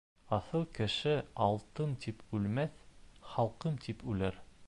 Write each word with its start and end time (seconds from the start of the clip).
Аҫыл 0.35 0.63
кеше 0.77 1.13
алтын 1.49 1.93
тип 2.05 2.25
үлмәҫ, 2.39 2.81
халҡым 3.35 3.81
тип 3.87 4.05
үлер. 4.15 4.45